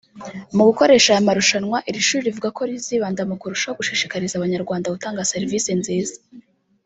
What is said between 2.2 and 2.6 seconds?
rivuga